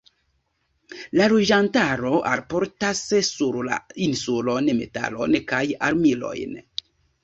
La 1.21 1.27
loĝantaro 1.33 2.15
alportas 2.31 3.05
sur 3.29 3.63
la 3.71 3.81
insulon 4.09 4.75
metalon 4.85 5.41
kaj 5.55 5.65
armilojn. 5.93 6.63